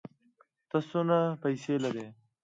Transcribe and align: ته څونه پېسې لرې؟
ته 0.69 0.77
څونه 0.89 1.17
پېسې 1.41 1.75
لرې؟ 1.83 2.07